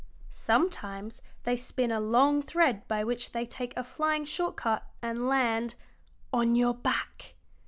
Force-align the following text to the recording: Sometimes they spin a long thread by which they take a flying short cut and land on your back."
Sometimes 0.31 1.21
they 1.43 1.55
spin 1.55 1.91
a 1.91 1.99
long 1.99 2.41
thread 2.41 2.87
by 2.87 3.03
which 3.03 3.33
they 3.33 3.45
take 3.45 3.77
a 3.77 3.83
flying 3.83 4.25
short 4.25 4.55
cut 4.55 4.87
and 4.99 5.27
land 5.27 5.75
on 6.33 6.55
your 6.55 6.73
back." 6.73 7.35